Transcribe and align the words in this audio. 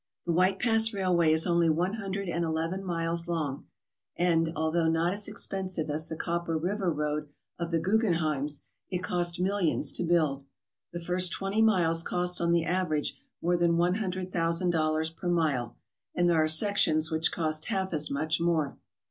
The 0.25 0.31
White 0.31 0.57
Pass 0.57 0.93
Railway 0.93 1.31
is 1.31 1.45
only 1.45 1.69
one 1.69 1.93
hundred 1.93 2.27
and 2.27 2.43
eleven 2.43 2.83
miles 2.83 3.27
long 3.29 3.67
and, 4.15 4.49
although 4.55 4.87
not 4.87 5.13
as 5.13 5.27
expensive 5.27 5.91
as 5.91 6.07
the 6.09 6.15
Copper 6.15 6.57
River 6.57 6.91
road 6.91 7.29
of 7.59 7.69
the 7.69 7.79
Guggenheims, 7.79 8.63
it 8.89 9.03
cost 9.03 9.39
millions 9.39 9.91
to 9.91 10.03
build. 10.03 10.43
The 10.91 11.03
first 11.05 11.31
twenty 11.31 11.61
miles 11.61 12.01
cost 12.01 12.41
on 12.41 12.51
the 12.51 12.65
average 12.65 13.21
more 13.43 13.57
than 13.57 13.77
one 13.77 13.93
hundred 13.93 14.33
thousand 14.33 14.71
dollars 14.71 15.11
per 15.11 15.27
mile, 15.29 15.77
and 16.15 16.27
there 16.27 16.41
are 16.43 16.47
sections 16.47 17.11
which 17.11 17.31
cost 17.31 17.65
half 17.65 17.93
as 17.93 18.09
much 18.09 18.39
more. 18.41 18.79